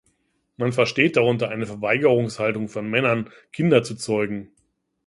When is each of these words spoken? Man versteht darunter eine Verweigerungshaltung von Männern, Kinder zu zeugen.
Man 0.57 0.71
versteht 0.71 1.15
darunter 1.15 1.49
eine 1.49 1.67
Verweigerungshaltung 1.67 2.69
von 2.69 2.89
Männern, 2.89 3.29
Kinder 3.51 3.83
zu 3.83 3.93
zeugen. 3.95 4.49